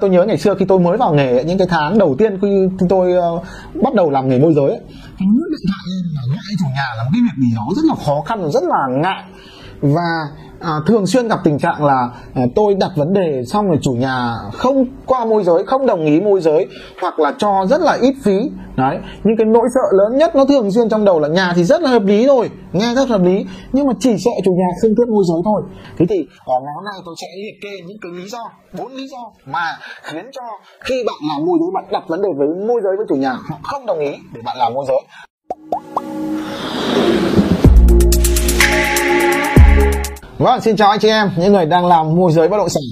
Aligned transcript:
tôi 0.00 0.10
nhớ 0.10 0.24
ngày 0.24 0.38
xưa 0.38 0.54
khi 0.58 0.64
tôi 0.64 0.78
mới 0.78 0.96
vào 0.98 1.14
nghề 1.14 1.44
những 1.44 1.58
cái 1.58 1.66
tháng 1.70 1.98
đầu 1.98 2.14
tiên 2.18 2.38
khi 2.42 2.68
tôi 2.88 3.12
uh, 3.12 3.44
bắt 3.82 3.94
đầu 3.94 4.10
làm 4.10 4.28
nghề 4.28 4.38
môi 4.38 4.54
giới 4.54 4.68
ấy, 4.68 4.80
thì 5.18 5.26
điện 5.26 5.68
thoại 5.68 5.84
là 6.14 6.22
gọi 6.28 6.38
chủ 6.58 6.66
nhà 6.74 6.88
là 6.96 7.04
một 7.04 7.10
cái 7.12 7.20
việc 7.22 7.46
gì 7.46 7.54
đó 7.56 7.62
rất 7.76 7.82
là 7.84 7.94
khó 8.06 8.20
khăn 8.26 8.50
rất 8.50 8.62
là 8.62 8.86
ngại. 8.90 9.24
Và 9.80 10.28
à, 10.64 10.72
thường 10.86 11.06
xuyên 11.06 11.28
gặp 11.28 11.38
tình 11.44 11.58
trạng 11.58 11.84
là 11.84 12.08
à, 12.34 12.42
tôi 12.54 12.74
đặt 12.74 12.90
vấn 12.96 13.12
đề 13.12 13.42
xong 13.46 13.68
rồi 13.68 13.78
chủ 13.82 13.92
nhà 13.92 14.32
không 14.52 14.86
qua 15.06 15.24
môi 15.24 15.44
giới 15.44 15.64
không 15.64 15.86
đồng 15.86 16.06
ý 16.06 16.20
môi 16.20 16.40
giới 16.40 16.66
hoặc 17.00 17.18
là 17.18 17.34
cho 17.38 17.66
rất 17.66 17.80
là 17.80 17.98
ít 18.00 18.14
phí. 18.24 18.50
Đấy 18.76 18.98
nhưng 19.24 19.36
cái 19.36 19.46
nỗi 19.46 19.68
sợ 19.74 19.96
lớn 19.98 20.18
nhất 20.18 20.36
nó 20.36 20.44
thường 20.44 20.70
xuyên 20.70 20.88
trong 20.88 21.04
đầu 21.04 21.20
là 21.20 21.28
nhà 21.28 21.52
thì 21.56 21.64
rất 21.64 21.82
là 21.82 21.90
hợp 21.90 22.02
lý 22.04 22.26
rồi 22.26 22.50
nghe 22.72 22.94
rất 22.94 23.08
hợp 23.08 23.22
lý 23.22 23.46
nhưng 23.72 23.86
mà 23.86 23.92
chỉ 24.00 24.16
sợ 24.24 24.30
chủ 24.44 24.50
nhà 24.50 24.66
không 24.82 24.90
tiếp 24.96 25.12
môi 25.12 25.24
giới 25.28 25.40
thôi. 25.44 25.62
Thế 25.98 26.06
thì 26.08 26.16
ở 26.44 26.54
ngày 26.64 26.72
hôm 26.74 26.84
nay 26.84 26.94
tôi 27.06 27.14
sẽ 27.20 27.26
liệt 27.36 27.58
kê 27.62 27.86
những 27.86 27.98
cái 28.02 28.12
lý 28.12 28.28
do 28.28 28.50
bốn 28.78 28.92
lý 28.92 29.08
do 29.08 29.32
mà 29.46 29.78
khiến 30.02 30.24
cho 30.32 30.42
khi 30.80 30.94
bạn 31.06 31.16
làm 31.28 31.46
môi 31.46 31.58
giới 31.60 31.70
bạn 31.74 31.84
đặt 31.92 32.02
vấn 32.08 32.22
đề 32.22 32.28
với 32.36 32.48
môi 32.68 32.80
giới 32.84 32.96
với 32.96 33.06
chủ 33.08 33.14
nhà 33.14 33.32
họ 33.32 33.58
không 33.62 33.86
đồng 33.86 33.98
ý 33.98 34.10
để 34.34 34.40
bạn 34.44 34.56
làm 34.58 34.74
môi 34.74 34.84
giới. 34.88 35.00
Vâng, 40.38 40.60
xin 40.60 40.76
chào 40.76 40.90
anh 40.90 41.00
chị 41.00 41.08
em, 41.08 41.30
những 41.36 41.52
người 41.52 41.66
đang 41.66 41.86
làm 41.86 42.14
môi 42.16 42.32
giới 42.32 42.48
bất 42.48 42.56
động 42.56 42.68
sản. 42.68 42.82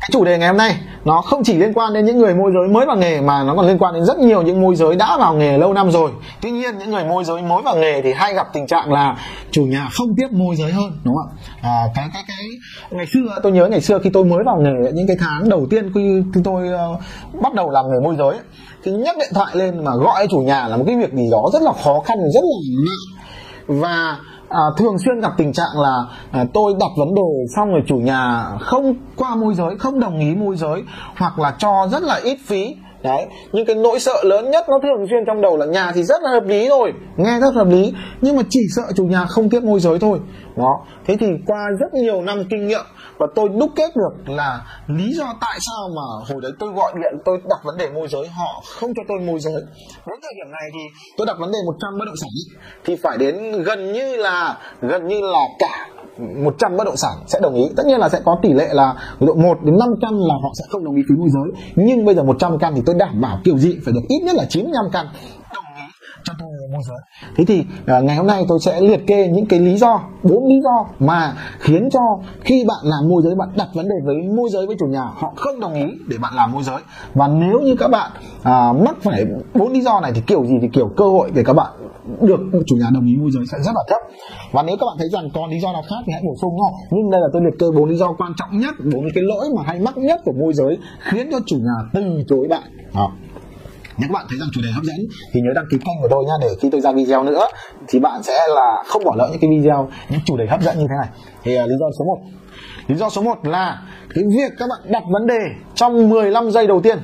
Cái 0.00 0.08
chủ 0.12 0.24
đề 0.24 0.38
ngày 0.38 0.48
hôm 0.48 0.56
nay 0.56 0.76
nó 1.04 1.20
không 1.20 1.44
chỉ 1.44 1.54
liên 1.54 1.72
quan 1.72 1.92
đến 1.92 2.06
những 2.06 2.18
người 2.18 2.34
môi 2.34 2.52
giới 2.54 2.68
mới 2.68 2.86
vào 2.86 2.96
nghề 2.96 3.20
mà 3.20 3.42
nó 3.42 3.54
còn 3.56 3.66
liên 3.66 3.78
quan 3.78 3.94
đến 3.94 4.04
rất 4.04 4.18
nhiều 4.18 4.42
những 4.42 4.60
môi 4.60 4.76
giới 4.76 4.96
đã 4.96 5.16
vào 5.18 5.34
nghề 5.34 5.58
lâu 5.58 5.72
năm 5.72 5.90
rồi. 5.90 6.10
Tuy 6.40 6.50
nhiên 6.50 6.78
những 6.78 6.90
người 6.90 7.04
môi 7.04 7.24
giới 7.24 7.42
mới 7.42 7.62
vào 7.62 7.76
nghề 7.76 8.02
thì 8.02 8.12
hay 8.12 8.34
gặp 8.34 8.46
tình 8.52 8.66
trạng 8.66 8.92
là 8.92 9.16
chủ 9.50 9.62
nhà 9.62 9.88
không 9.92 10.14
tiếp 10.16 10.26
môi 10.30 10.56
giới 10.56 10.72
hơn, 10.72 10.92
đúng 11.04 11.14
không 11.14 11.38
ạ? 11.62 11.70
À, 11.70 11.84
cái 11.94 12.08
cái 12.14 12.22
cái 12.28 12.46
ngày 12.90 13.06
xưa 13.06 13.38
tôi 13.42 13.52
nhớ 13.52 13.66
ngày 13.66 13.80
xưa 13.80 13.98
khi 13.98 14.10
tôi 14.12 14.24
mới 14.24 14.44
vào 14.44 14.60
nghề 14.60 14.92
những 14.92 15.06
cái 15.06 15.16
tháng 15.20 15.48
đầu 15.48 15.66
tiên 15.70 15.90
khi, 15.94 16.22
khi 16.34 16.40
tôi 16.44 16.68
uh, 16.68 17.42
bắt 17.42 17.54
đầu 17.54 17.70
làm 17.70 17.84
nghề 17.90 18.00
môi 18.04 18.16
giới 18.18 18.36
thì 18.84 18.92
nhấc 18.92 19.16
điện 19.18 19.30
thoại 19.34 19.56
lên 19.56 19.84
mà 19.84 19.96
gọi 19.96 20.26
chủ 20.30 20.38
nhà 20.38 20.68
là 20.68 20.76
một 20.76 20.84
cái 20.86 20.96
việc 20.96 21.12
gì 21.12 21.28
đó 21.30 21.50
rất 21.52 21.62
là 21.62 21.72
khó 21.84 22.00
khăn 22.00 22.18
rất 22.34 22.40
là 22.44 22.56
nặng 22.86 23.20
và 23.80 24.16
à, 24.50 24.60
thường 24.76 24.98
xuyên 24.98 25.20
gặp 25.20 25.32
tình 25.36 25.52
trạng 25.52 25.80
là 25.80 26.04
à, 26.30 26.44
tôi 26.54 26.74
đặt 26.80 26.90
vấn 26.98 27.14
đề 27.14 27.52
xong 27.56 27.70
rồi 27.70 27.82
chủ 27.86 27.96
nhà 27.96 28.46
không 28.60 28.94
qua 29.16 29.34
môi 29.34 29.54
giới 29.54 29.78
không 29.78 30.00
đồng 30.00 30.18
ý 30.18 30.34
môi 30.34 30.56
giới 30.56 30.82
hoặc 31.16 31.38
là 31.38 31.54
cho 31.58 31.88
rất 31.92 32.02
là 32.02 32.20
ít 32.24 32.38
phí 32.46 32.76
đấy, 33.02 33.26
nhưng 33.52 33.66
cái 33.66 33.76
nỗi 33.76 34.00
sợ 34.00 34.22
lớn 34.24 34.50
nhất 34.50 34.64
nó 34.68 34.78
thường 34.82 35.06
xuyên 35.10 35.24
trong 35.26 35.40
đầu 35.40 35.56
là 35.56 35.66
nhà 35.66 35.92
thì 35.94 36.02
rất 36.02 36.22
là 36.22 36.30
hợp 36.30 36.44
lý 36.46 36.68
rồi, 36.68 36.92
nghe 37.16 37.40
rất 37.40 37.54
hợp 37.54 37.66
lý, 37.66 37.92
nhưng 38.20 38.36
mà 38.36 38.42
chỉ 38.50 38.60
sợ 38.76 38.82
chủ 38.96 39.04
nhà 39.04 39.24
không 39.24 39.50
tiếp 39.50 39.62
môi 39.62 39.80
giới 39.80 39.98
thôi. 39.98 40.18
Đó, 40.56 40.84
thế 41.06 41.16
thì 41.20 41.26
qua 41.46 41.58
rất 41.80 41.94
nhiều 41.94 42.22
năm 42.22 42.44
kinh 42.50 42.66
nghiệm 42.66 42.84
và 43.18 43.26
tôi 43.34 43.48
đúc 43.48 43.70
kết 43.76 43.90
được 43.96 44.34
là 44.34 44.60
lý 44.86 45.12
do 45.12 45.24
tại 45.40 45.58
sao 45.60 45.88
mà 45.96 46.32
hồi 46.32 46.40
đấy 46.42 46.52
tôi 46.58 46.72
gọi 46.72 46.92
điện, 46.94 47.20
tôi 47.24 47.38
đặt 47.50 47.58
vấn 47.64 47.76
đề 47.76 47.88
môi 47.90 48.08
giới, 48.08 48.28
họ 48.28 48.62
không 48.80 48.90
cho 48.96 49.02
tôi 49.08 49.18
môi 49.18 49.40
giới. 49.40 49.62
Đến 50.06 50.18
thời 50.22 50.32
điểm 50.36 50.52
này 50.52 50.70
thì 50.72 50.80
tôi 51.16 51.26
đặt 51.26 51.36
vấn 51.40 51.52
đề 51.52 51.58
100 51.66 51.98
bất 51.98 52.04
động 52.06 52.16
sản 52.20 52.28
thì 52.84 52.96
phải 53.02 53.18
đến 53.18 53.62
gần 53.62 53.92
như 53.92 54.16
là, 54.16 54.58
gần 54.80 55.08
như 55.08 55.20
là 55.20 55.40
cả 55.58 55.88
100 56.44 56.76
bất 56.76 56.84
động 56.84 56.96
sản 56.96 57.12
sẽ 57.26 57.40
đồng 57.42 57.54
ý. 57.54 57.68
Tất 57.76 57.86
nhiên 57.86 58.00
là 58.00 58.08
sẽ 58.08 58.20
có 58.24 58.38
tỷ 58.42 58.52
lệ 58.52 58.68
là 58.72 58.94
độ 59.20 59.34
1 59.34 59.58
đến 59.64 59.78
5 59.78 59.88
căn 60.00 60.18
là 60.18 60.34
họ 60.42 60.52
sẽ 60.58 60.64
không 60.68 60.84
đồng 60.84 60.94
ý 60.94 61.02
phí 61.08 61.14
môi 61.14 61.28
giới. 61.30 61.62
Nhưng 61.76 62.04
bây 62.04 62.14
giờ 62.14 62.22
100 62.22 62.58
căn 62.58 62.72
thì 62.76 62.82
tôi 62.86 62.94
đảm 62.94 63.20
bảo 63.20 63.38
kiểu 63.44 63.58
gì? 63.58 63.78
Phải 63.84 63.94
được 63.94 64.00
ít 64.08 64.20
nhất 64.24 64.34
là 64.34 64.44
95 64.48 64.84
căn 64.92 65.06
cho 66.24 66.32
tôi 66.38 66.48
môi 66.72 66.82
giới 66.88 66.98
thế 67.36 67.44
thì 67.44 67.60
uh, 67.60 68.04
ngày 68.04 68.16
hôm 68.16 68.26
nay 68.26 68.44
tôi 68.48 68.58
sẽ 68.60 68.80
liệt 68.80 69.06
kê 69.06 69.28
những 69.28 69.46
cái 69.46 69.60
lý 69.60 69.76
do 69.76 70.00
bốn 70.22 70.48
lý 70.48 70.60
do 70.64 70.86
mà 70.98 71.34
khiến 71.58 71.88
cho 71.92 72.00
khi 72.40 72.64
bạn 72.68 72.78
làm 72.82 73.08
môi 73.08 73.22
giới 73.22 73.34
bạn 73.34 73.48
đặt 73.56 73.68
vấn 73.74 73.88
đề 73.88 73.94
với 74.04 74.16
môi 74.36 74.48
giới 74.50 74.66
với 74.66 74.76
chủ 74.80 74.86
nhà 74.86 75.02
họ 75.02 75.32
không 75.36 75.60
đồng 75.60 75.74
ý 75.74 75.84
để 76.08 76.16
bạn 76.22 76.32
làm 76.34 76.52
môi 76.52 76.62
giới. 76.62 76.80
Và 77.14 77.28
nếu 77.28 77.60
như 77.60 77.76
các 77.76 77.88
bạn 77.88 78.10
uh, 78.38 78.84
mắc 78.84 78.96
phải 79.02 79.24
bốn 79.54 79.72
lý 79.72 79.80
do 79.80 80.00
này 80.00 80.12
thì 80.14 80.20
kiểu 80.26 80.44
gì 80.46 80.58
thì 80.62 80.68
kiểu 80.72 80.90
cơ 80.96 81.04
hội 81.04 81.30
để 81.34 81.42
các 81.46 81.52
bạn 81.52 81.72
được 82.20 82.40
chủ 82.66 82.76
nhà 82.76 82.86
đồng 82.94 83.06
ý 83.06 83.16
môi 83.16 83.30
giới 83.30 83.44
sẽ 83.52 83.58
rất 83.58 83.72
là 83.74 83.82
thấp. 83.88 83.98
Và 84.52 84.62
nếu 84.62 84.76
các 84.80 84.86
bạn 84.86 84.96
thấy 84.98 85.08
rằng 85.08 85.28
còn 85.34 85.50
lý 85.50 85.60
do 85.60 85.72
nào 85.72 85.82
khác 85.90 86.02
thì 86.06 86.12
hãy 86.12 86.22
bổ 86.24 86.34
sung 86.40 86.56
nha 86.56 86.78
nhưng 86.90 87.10
đây 87.10 87.20
là 87.20 87.26
tôi 87.32 87.42
liệt 87.42 87.58
kê 87.58 87.66
bốn 87.76 87.90
lý 87.90 87.96
do 87.96 88.12
quan 88.18 88.32
trọng 88.36 88.58
nhất 88.58 88.74
bốn 88.92 89.04
cái 89.14 89.24
lỗi 89.24 89.46
mà 89.56 89.62
hay 89.66 89.80
mắc 89.80 89.96
nhất 89.96 90.20
của 90.24 90.32
môi 90.32 90.52
giới 90.54 90.78
khiến 91.00 91.28
cho 91.30 91.38
chủ 91.46 91.56
nhà 91.56 91.90
từ 91.92 92.02
chối 92.28 92.46
bạn. 92.50 92.62
Đó 92.94 93.10
nếu 94.00 94.08
các 94.08 94.12
bạn 94.12 94.26
thấy 94.28 94.38
rằng 94.38 94.48
chủ 94.52 94.60
đề 94.64 94.70
hấp 94.70 94.84
dẫn 94.84 94.96
thì 95.32 95.40
nhớ 95.40 95.50
đăng 95.54 95.64
ký 95.70 95.76
kênh 95.78 96.00
của 96.02 96.08
tôi 96.10 96.24
nha 96.24 96.34
để 96.40 96.48
khi 96.60 96.68
tôi 96.72 96.80
ra 96.80 96.92
video 96.92 97.22
nữa 97.22 97.46
thì 97.88 97.98
bạn 97.98 98.22
sẽ 98.22 98.38
là 98.54 98.82
không 98.86 99.04
bỏ 99.04 99.14
lỡ 99.16 99.28
những 99.30 99.40
cái 99.40 99.50
video 99.50 99.88
những 100.08 100.20
chủ 100.24 100.36
đề 100.36 100.46
hấp 100.46 100.62
dẫn 100.62 100.78
như 100.78 100.86
thế 100.88 100.94
này. 101.00 101.08
Thì 101.42 101.58
uh, 101.62 101.68
lý 101.68 101.74
do 101.80 101.86
số 101.98 102.04
1 102.04 102.18
lý 102.86 102.96
do 102.96 103.08
số 103.08 103.22
1 103.22 103.46
là 103.46 103.82
cái 104.14 104.24
việc 104.36 104.52
các 104.58 104.66
bạn 104.68 104.92
đặt 104.92 105.02
vấn 105.12 105.26
đề 105.26 105.40
trong 105.74 106.10
15 106.10 106.50
giây 106.50 106.66
đầu 106.66 106.80
tiên. 106.80 106.98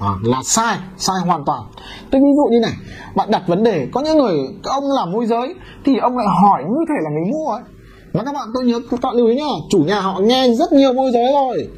À, 0.00 0.10
là 0.22 0.38
sai 0.44 0.76
sai 0.96 1.16
hoàn 1.26 1.44
toàn. 1.46 1.62
Tôi 2.10 2.20
ví 2.20 2.28
dụ 2.36 2.50
như 2.50 2.60
này 2.60 2.72
bạn 3.14 3.30
đặt 3.30 3.42
vấn 3.46 3.62
đề 3.62 3.88
có 3.92 4.00
những 4.00 4.18
người 4.18 4.36
ông 4.62 4.84
làm 4.96 5.12
môi 5.12 5.26
giới 5.26 5.54
thì 5.84 5.98
ông 5.98 6.16
lại 6.16 6.26
hỏi 6.42 6.62
như 6.62 6.84
thể 6.88 6.94
là 7.04 7.10
người 7.10 7.32
mua 7.32 7.50
ấy 7.50 7.62
và 8.16 8.24
các 8.24 8.34
bạn 8.34 8.48
tôi 8.54 8.64
nhớ, 8.64 8.80
các 8.90 9.00
bạn 9.02 9.16
lưu 9.16 9.26
ý 9.26 9.34
nhá, 9.34 9.44
chủ 9.70 9.78
nhà 9.78 10.00
họ 10.00 10.20
nghe 10.20 10.48
rất 10.54 10.72
nhiều 10.72 10.92
môi 10.92 11.10
giới 11.12 11.32
rồi. 11.32 11.68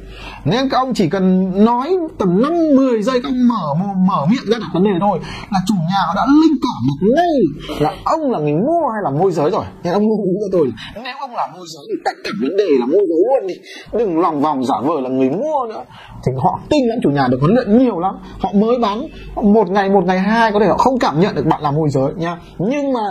Nên 0.45 0.69
các 0.69 0.77
ông 0.77 0.93
chỉ 0.93 1.09
cần 1.09 1.51
nói 1.65 1.97
tầm 2.17 2.41
5 2.41 2.53
10 2.75 3.01
giây, 3.03 3.19
các 3.23 3.29
ông 3.29 3.47
mở 3.47 3.73
mở 4.07 4.25
miệng 4.31 4.51
ra 4.51 4.57
đặt 4.61 4.67
vấn 4.73 4.83
đề 4.83 4.91
thôi 5.01 5.19
là 5.51 5.59
chủ 5.67 5.73
nhà 5.73 6.01
họ 6.07 6.13
đã 6.15 6.25
linh 6.25 6.57
cảm 6.61 6.81
được 6.87 7.13
ngay 7.15 7.39
là 7.79 7.93
ông 8.05 8.31
là 8.31 8.39
người 8.39 8.53
mua 8.53 8.87
hay 8.93 9.01
là 9.03 9.09
môi 9.19 9.31
giới 9.31 9.51
rồi. 9.51 9.65
Nên 9.83 9.93
ông 9.93 10.03
lưu 10.03 10.25
ý 10.25 10.31
cho 10.41 10.57
tôi 10.57 10.71
nếu 10.95 11.13
ông 11.19 11.31
là 11.35 11.47
môi 11.53 11.65
giới 11.67 11.85
thì 11.89 12.01
tất 12.05 12.11
cả 12.23 12.29
vấn 12.41 12.57
đề 12.57 12.69
là 12.79 12.85
môi 12.85 13.05
giới 13.09 13.21
luôn 13.29 13.47
đi. 13.47 13.55
Đừng 13.93 14.19
lòng 14.19 14.41
vòng 14.41 14.65
giả 14.65 14.75
vờ 14.83 15.01
là 15.01 15.09
người 15.09 15.29
mua 15.29 15.65
nữa. 15.69 15.83
Thì 16.25 16.31
họ 16.37 16.59
tin 16.69 16.87
lắm, 16.87 16.99
chủ 17.03 17.09
nhà 17.09 17.27
được 17.31 17.37
huấn 17.39 17.55
luyện 17.55 17.77
nhiều 17.77 17.99
lắm. 17.99 18.15
Họ 18.39 18.49
mới 18.53 18.77
bán 18.81 19.07
một 19.35 19.69
ngày 19.69 19.89
một 19.89 20.03
ngày 20.05 20.19
hai 20.19 20.51
có 20.51 20.59
thể 20.59 20.67
họ 20.67 20.77
không 20.77 20.99
cảm 20.99 21.19
nhận 21.19 21.35
được 21.35 21.45
bạn 21.45 21.61
là 21.61 21.71
môi 21.71 21.89
giới 21.89 22.13
nha 22.17 22.37
nhưng 22.57 22.93
mà 22.93 23.05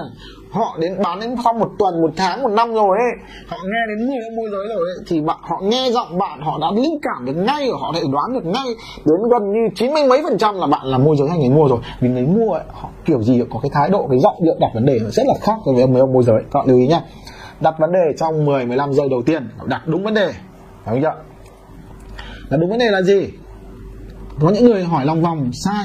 họ 0.50 0.76
đến 0.80 1.02
bán 1.02 1.20
đến 1.20 1.34
sau 1.44 1.52
một 1.52 1.70
tuần 1.78 2.02
một 2.02 2.10
tháng 2.16 2.42
một 2.42 2.48
năm 2.48 2.74
rồi 2.74 2.98
ấy. 2.98 3.12
Họ 3.48 3.56
nghe 3.64 3.80
đến 3.88 4.08
người 4.08 4.18
đã 4.18 4.36
môi 4.36 4.50
giới 4.50 4.76
rồi 4.76 4.88
ấy 4.88 5.04
thì 5.06 5.20
bạn 5.20 5.36
họ 5.40 5.60
nghe 5.62 5.90
giọng 5.90 6.18
bạn 6.18 6.40
họ 6.40 6.58
đã 6.60 6.66
linh 6.74 6.98
cảm 7.02 7.24
được 7.26 7.32
ngay 7.36 7.68
họ 7.80 7.92
thể 7.94 8.02
đoán 8.12 8.32
được 8.32 8.46
ngay. 8.46 8.66
Đến 9.04 9.16
gần 9.30 9.52
như 9.52 9.68
chín 9.74 9.94
mươi 9.94 10.02
mấy 10.08 10.22
phần 10.22 10.38
trăm 10.38 10.58
là 10.58 10.66
bạn 10.66 10.86
là 10.86 10.98
môi 10.98 11.16
giới 11.16 11.28
hay 11.28 11.38
người 11.38 11.50
mua 11.50 11.68
rồi. 11.68 11.78
Vì 12.00 12.08
người 12.08 12.26
mua 12.26 12.52
ấy 12.52 12.62
họ 12.72 12.88
kiểu 13.04 13.22
gì 13.22 13.42
có 13.50 13.60
cái 13.62 13.70
thái 13.74 13.88
độ 13.88 14.06
cái 14.10 14.18
giọng 14.18 14.36
điệu 14.42 14.54
đặt 14.60 14.70
vấn 14.74 14.86
đề 14.86 14.98
rất 14.98 15.26
là 15.26 15.34
khác 15.40 15.56
với 15.66 15.86
mấy 15.86 16.00
ông 16.00 16.12
môi 16.12 16.22
giới. 16.22 16.42
Các 16.50 16.58
bạn 16.58 16.68
lưu 16.68 16.78
ý 16.78 16.86
nhá. 16.86 17.00
Đặt 17.60 17.74
vấn 17.78 17.92
đề 17.92 18.16
trong 18.18 18.44
10 18.44 18.66
15 18.66 18.92
giây 18.92 19.08
đầu 19.08 19.22
tiên 19.26 19.48
đặt 19.64 19.82
đúng 19.86 20.04
vấn 20.04 20.14
đề. 20.14 20.32
Hiểu 20.86 21.00
chưa? 21.02 21.14
Đặt 22.50 22.56
đúng 22.60 22.70
vấn 22.70 22.78
đề 22.78 22.90
là 22.90 23.02
gì? 23.02 23.28
Có 24.40 24.50
những 24.50 24.64
người 24.64 24.84
hỏi 24.84 25.06
lòng 25.06 25.22
vòng 25.22 25.50
sai. 25.52 25.84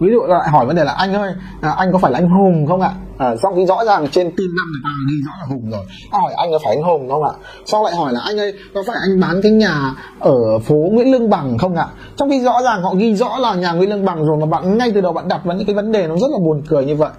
Ví 0.00 0.10
dụ 0.12 0.22
lại 0.26 0.48
hỏi 0.50 0.66
vấn 0.66 0.76
đề 0.76 0.84
là 0.84 0.92
anh 0.92 1.14
ơi 1.14 1.32
à, 1.60 1.70
anh 1.70 1.92
có 1.92 1.98
phải 1.98 2.12
là 2.12 2.18
anh 2.18 2.28
hùng 2.28 2.66
không 2.66 2.80
ạ? 2.80 2.90
À, 3.18 3.34
trong 3.42 3.54
khi 3.56 3.66
rõ 3.66 3.84
ràng 3.84 4.08
trên 4.08 4.30
tin 4.36 4.46
năm 4.56 4.66
người 4.72 4.80
ta 4.84 4.90
ghi 5.10 5.16
rõ 5.26 5.32
là 5.40 5.46
hùng 5.48 5.70
rồi. 5.70 5.84
Hỏi 6.10 6.32
anh 6.36 6.50
có 6.52 6.58
phải 6.64 6.76
anh 6.76 6.84
hùng 6.84 7.08
không 7.10 7.24
ạ? 7.24 7.32
Sau 7.66 7.84
lại 7.84 7.94
hỏi 7.96 8.12
là 8.12 8.20
anh 8.20 8.40
ơi 8.40 8.52
có 8.74 8.82
phải 8.86 8.96
anh 9.08 9.20
bán 9.20 9.40
cái 9.42 9.52
nhà 9.52 9.94
ở 10.20 10.58
phố 10.58 10.74
nguyễn 10.74 11.12
lương 11.12 11.30
bằng 11.30 11.58
không 11.58 11.76
ạ? 11.76 11.86
Trong 12.16 12.30
khi 12.30 12.40
rõ 12.40 12.62
ràng 12.62 12.82
họ 12.82 12.94
ghi 12.94 13.14
rõ 13.14 13.38
là 13.38 13.54
nhà 13.54 13.72
nguyễn 13.72 13.90
lương 13.90 14.04
bằng 14.04 14.24
rồi 14.24 14.36
mà 14.40 14.46
bạn 14.46 14.78
ngay 14.78 14.92
từ 14.94 15.00
đầu 15.00 15.12
bạn 15.12 15.28
đặt 15.28 15.44
vấn 15.44 15.64
cái 15.64 15.74
vấn 15.74 15.92
đề 15.92 16.06
nó 16.06 16.16
rất 16.16 16.30
là 16.30 16.38
buồn 16.38 16.62
cười 16.68 16.84
như 16.84 16.96
vậy. 16.96 17.10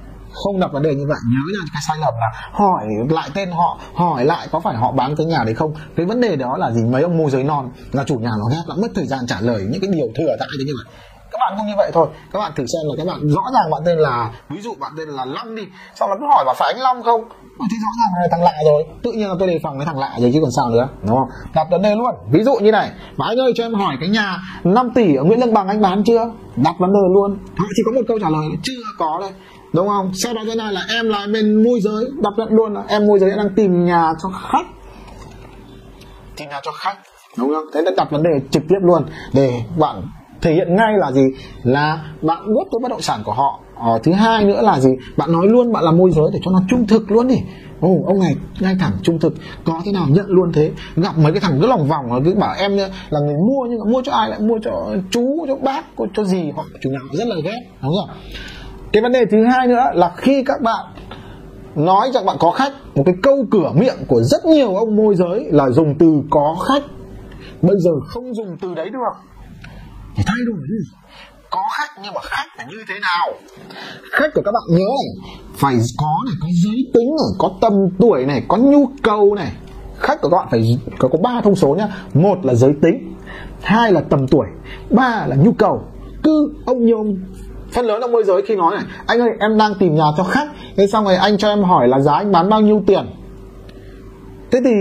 Không 0.44 0.60
đặt 0.60 0.72
vấn 0.74 0.84
đề 0.84 0.96
như 0.96 1.06
vậy 1.08 1.18
nhớ 1.32 1.60
là 1.60 1.66
cái 1.74 1.82
sai 1.88 1.98
lầm 2.02 2.14
là 2.14 2.50
hỏi 2.52 2.84
lại 3.10 3.30
tên 3.34 3.52
họ 3.52 3.80
hỏi 3.94 4.26
lại 4.26 4.48
có 4.52 4.60
phải 4.60 4.76
họ 4.76 4.92
bán 4.92 5.16
cái 5.16 5.26
nhà 5.26 5.44
đấy 5.46 5.54
không? 5.54 5.74
Cái 5.96 6.06
vấn 6.06 6.22
đề 6.22 6.36
đó 6.36 6.58
là 6.58 6.72
gì? 6.72 6.82
Mấy 6.84 7.02
ông 7.02 7.18
môi 7.18 7.32
giới 7.32 7.44
non 7.44 7.70
là 7.92 8.04
chủ 8.04 8.16
nhà 8.16 8.30
nó 8.40 8.46
ghét 8.52 8.64
lắm 8.68 8.78
mất 8.82 8.88
thời 8.96 9.08
gian 9.08 9.20
trả 9.28 9.42
lời 9.42 9.66
những 9.72 9.82
cái 9.82 9.90
điều 9.94 10.08
thừa 10.16 10.36
tại 10.40 10.48
như 10.66 10.74
vậy 10.78 10.94
các 11.36 11.40
bạn 11.40 11.54
cũng 11.58 11.68
như 11.68 11.74
vậy 11.78 11.92
thôi. 11.94 12.08
Các 12.32 12.40
bạn 12.40 12.52
thử 12.56 12.66
xem 12.66 12.82
là 12.84 12.94
các 12.98 13.08
bạn 13.08 13.28
rõ 13.28 13.42
ràng 13.54 13.72
bạn 13.72 13.82
tên 13.86 13.98
là, 13.98 14.32
ví 14.50 14.62
dụ 14.62 14.74
bạn 14.80 14.92
tên 14.98 15.08
là 15.08 15.26
long 15.26 15.56
đi. 15.56 15.64
Sau 15.96 16.08
đó 16.08 16.16
cứ 16.20 16.26
hỏi 16.34 16.44
bảo 16.46 16.56
phải 16.58 16.74
anh 16.74 16.82
long 16.82 17.04
không? 17.04 17.22
Thì 17.72 17.78
rõ 17.84 17.92
ràng 18.00 18.22
là 18.22 18.28
thằng 18.32 18.44
lạ 18.44 18.54
rồi. 18.66 18.86
Tự 19.04 19.12
nhiên 19.12 19.30
là 19.30 19.36
tôi 19.40 19.48
đề 19.48 19.60
phòng 19.64 19.80
cái 19.80 19.86
thằng 19.86 19.98
lạ 19.98 20.14
rồi 20.20 20.32
chứ 20.34 20.40
còn 20.42 20.52
sao 20.52 20.70
nữa, 20.70 20.88
đúng 21.02 21.18
không? 21.18 21.30
Đặt 21.56 21.68
vấn 21.72 21.82
đề 21.82 21.96
luôn. 21.96 22.16
Ví 22.32 22.44
dụ 22.44 22.56
như 22.56 22.72
này, 22.72 22.92
mà 23.18 23.26
anh 23.28 23.38
ơi, 23.38 23.54
cho 23.56 23.64
em 23.64 23.74
hỏi 23.74 23.96
cái 24.00 24.10
nhà 24.10 24.38
5 24.64 24.92
tỷ 24.96 25.16
ở 25.16 25.24
nguyễn 25.24 25.40
lương 25.40 25.54
bằng 25.54 25.68
anh 25.68 25.82
bán 25.82 26.04
chưa? 26.06 26.32
Đặt 26.56 26.76
vấn 26.80 26.94
đề 26.94 27.06
luôn. 27.14 27.38
Họ 27.58 27.66
chỉ 27.76 27.82
có 27.86 27.92
một 27.92 28.02
câu 28.08 28.20
trả 28.20 28.30
lời 28.30 28.46
chưa 28.64 28.74
có 28.98 29.18
đây 29.22 29.32
đúng 29.74 29.88
không? 29.88 30.12
Sau 30.14 30.34
đó 30.34 30.42
cái 30.48 30.56
này 30.56 30.74
là 30.74 30.82
em 30.96 31.10
là 31.10 31.28
bên 31.34 31.64
môi 31.64 31.80
giới 31.82 32.06
đặt 32.24 32.34
nhận 32.38 32.48
luôn. 32.52 32.74
Là 32.74 32.84
em 32.88 33.08
môi 33.08 33.20
giới 33.20 33.32
đang 33.38 33.50
tìm 33.56 33.86
nhà 33.86 34.14
cho 34.24 34.30
khách. 34.30 34.66
Tìm 36.38 36.50
nhà 36.50 36.60
cho 36.64 36.72
khách, 36.72 36.98
đúng 37.38 37.54
không? 37.56 37.66
Thế 37.74 37.82
đã 37.86 37.92
đặt 37.98 38.12
vấn 38.12 38.24
đề 38.24 38.30
trực 38.52 38.64
tiếp 38.70 38.80
luôn 38.82 39.06
để 39.34 39.62
bạn 39.78 40.02
thể 40.46 40.54
hiện 40.54 40.76
ngay 40.76 40.94
là 40.98 41.12
gì? 41.12 41.24
Là 41.64 42.06
bạn 42.22 42.48
biết 42.48 42.68
cái 42.72 42.80
bất 42.82 42.90
động 42.90 43.02
sản 43.02 43.20
của 43.26 43.32
họ. 43.32 43.60
Ờ, 43.76 44.00
thứ 44.04 44.12
hai 44.12 44.46
nữa 44.46 44.62
là 44.62 44.80
gì? 44.80 44.90
Bạn 45.18 45.32
nói 45.32 45.48
luôn 45.48 45.72
bạn 45.74 45.84
là 45.84 45.92
môi 45.92 46.12
giới 46.12 46.26
để 46.34 46.40
cho 46.44 46.52
nó 46.52 46.60
trung 46.70 46.88
thực 46.88 47.12
luôn 47.12 47.28
đi. 47.28 47.36
Ồ, 47.82 47.90
ông 48.06 48.20
này 48.20 48.36
ngay 48.60 48.76
thẳng 48.80 48.92
trung 49.04 49.20
thực. 49.20 49.34
Có 49.66 49.82
thế 49.86 49.92
nào 49.92 50.06
nhận 50.10 50.26
luôn 50.28 50.52
thế? 50.54 50.72
Gặp 50.96 51.18
mấy 51.18 51.32
cái 51.32 51.42
thằng 51.42 51.58
cứ 51.62 51.68
lòng 51.68 51.88
vòng 51.88 52.22
cứ 52.26 52.36
bảo 52.36 52.56
em 52.60 52.78
là 53.10 53.20
người 53.20 53.36
mua 53.36 53.66
nhưng 53.70 53.80
mà 53.80 53.86
mua 53.92 54.02
cho 54.02 54.12
ai 54.12 54.30
lại 54.30 54.40
mua 54.40 54.60
cho 54.64 54.72
chú 55.12 55.46
cho 55.48 55.56
bác 55.56 55.86
cho 56.14 56.24
gì? 56.24 56.52
Họ 56.56 56.64
chủ 56.82 56.90
nhà 56.90 57.00
họ 57.02 57.10
rất 57.12 57.28
là 57.28 57.36
ghét 57.44 57.60
đúng 57.82 57.94
không? 58.02 58.18
Cái 58.94 59.04
vấn 59.04 59.12
đề 59.12 59.26
thứ 59.32 59.38
hai 59.46 59.68
nữa 59.68 59.84
là 59.94 60.12
khi 60.18 60.44
các 60.44 60.62
bạn 60.62 60.86
nói 61.76 62.12
rằng 62.14 62.26
bạn 62.26 62.38
có 62.40 62.52
khách 62.52 62.74
một 62.96 63.04
cái 63.06 63.16
câu 63.24 63.46
cửa 63.52 63.72
miệng 63.76 63.98
của 64.08 64.22
rất 64.22 64.46
nhiều 64.46 64.76
ông 64.76 64.96
môi 64.96 65.16
giới 65.16 65.46
là 65.52 65.70
dùng 65.70 65.96
từ 66.00 66.22
có 66.30 66.56
khách. 66.68 66.84
Bây 67.62 67.76
giờ 67.80 67.92
không 68.08 68.34
dùng 68.34 68.58
từ 68.62 68.74
đấy 68.74 68.90
được 68.90 69.35
phải 70.16 70.26
thay 70.28 70.38
đổi 70.48 70.58
đi. 70.58 70.78
Có 71.50 71.62
khách 71.78 72.02
nhưng 72.04 72.14
mà 72.14 72.22
khách 72.24 72.48
là 72.58 72.66
như 72.70 72.78
thế 72.88 72.96
nào? 73.00 73.38
Khách 74.12 74.34
của 74.34 74.42
các 74.46 74.52
bạn 74.52 74.64
nhớ 74.70 74.86
này 74.86 75.36
phải 75.56 75.76
có 75.98 76.20
này 76.26 76.36
có 76.42 76.48
giới 76.64 76.92
tính 76.94 77.10
này 77.10 77.36
có 77.38 77.52
tầm 77.62 77.74
tuổi 78.00 78.26
này 78.26 78.44
có 78.48 78.58
nhu 78.58 78.90
cầu 79.04 79.36
này. 79.36 79.52
Khách 80.00 80.22
của 80.22 80.30
các 80.30 80.38
bạn 80.38 80.48
phải 80.52 80.80
có 81.00 81.08
có 81.08 81.18
ba 81.18 81.42
thông 81.42 81.56
số 81.56 81.76
nhá. 81.76 81.88
Một 82.14 82.46
là 82.46 82.54
giới 82.54 82.74
tính 82.82 83.16
hai 83.62 83.92
là 83.92 84.02
tầm 84.02 84.28
tuổi 84.28 84.48
ba 84.90 85.26
là 85.28 85.36
nhu 85.36 85.52
cầu. 85.52 85.84
Cứ 86.24 86.54
ông 86.66 86.86
nhiều 86.86 87.06
phần 87.72 87.86
lớn 87.86 88.02
ông 88.02 88.12
môi 88.12 88.24
giới 88.24 88.42
khi 88.48 88.56
nói 88.56 88.76
này 88.76 88.86
anh 89.08 89.20
ơi 89.20 89.30
em 89.40 89.58
đang 89.58 89.74
tìm 89.80 89.96
nhà 89.96 90.04
cho 90.18 90.24
khách 90.24 90.48
thế 90.78 90.88
xong 90.88 91.06
rồi 91.06 91.16
anh 91.16 91.38
cho 91.38 91.50
em 91.50 91.64
hỏi 91.64 91.88
là 91.88 92.00
giá 92.00 92.14
anh 92.14 92.32
bán 92.32 92.50
bao 92.50 92.62
nhiêu 92.62 92.84
tiền? 92.88 93.06
Thế 94.52 94.62
thì 94.66 94.72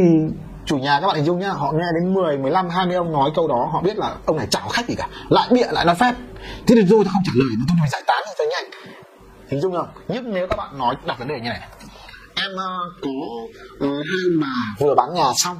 chủ 0.66 0.78
nhà 0.78 1.00
các 1.00 1.06
bạn 1.06 1.16
hình 1.16 1.24
dung 1.24 1.38
nhá 1.38 1.50
họ 1.50 1.72
nghe 1.72 1.84
đến 1.94 2.14
10, 2.14 2.38
15, 2.38 2.68
20 2.68 2.96
ông 2.96 3.12
nói 3.12 3.30
câu 3.34 3.48
đó 3.48 3.68
họ 3.72 3.80
biết 3.80 3.96
là 3.96 4.14
ông 4.26 4.36
này 4.36 4.46
chào 4.50 4.68
khách 4.68 4.88
gì 4.88 4.94
cả 4.94 5.08
lại 5.28 5.48
bịa 5.50 5.66
lại 5.72 5.84
nói 5.84 5.94
phép. 5.94 6.14
Thế 6.66 6.74
thì 6.74 6.82
tôi 6.90 7.04
không 7.04 7.22
trả 7.24 7.32
lời 7.34 7.48
tôi 7.68 7.76
phải 7.80 7.88
giải 7.88 8.02
tán 8.06 8.22
cho 8.38 8.44
nhanh. 8.44 8.70
Hình 9.48 9.60
dung 9.60 9.72
không? 9.72 9.88
Nhưng 10.08 10.34
nếu 10.34 10.46
các 10.50 10.56
bạn 10.56 10.78
nói 10.78 10.94
đặt 11.06 11.18
vấn 11.18 11.28
đề 11.28 11.34
như 11.34 11.48
này 11.48 11.60
em 12.34 12.50
uh, 12.52 13.02
có 13.02 13.10
uh, 13.86 13.92
hai 13.92 14.40
bà 14.40 14.54
vừa 14.78 14.94
bán 14.94 15.14
nhà 15.14 15.32
xong. 15.36 15.56